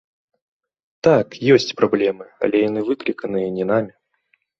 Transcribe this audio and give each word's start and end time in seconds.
Так, 1.07 1.27
ёсць 1.55 1.69
праблемы, 1.81 2.25
але 2.47 2.57
яны 2.69 2.81
выкліканыя 2.89 3.53
не 3.59 3.69
намі. 3.73 3.91